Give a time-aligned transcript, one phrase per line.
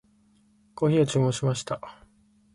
[0.73, 1.79] コーヒーを注文しました。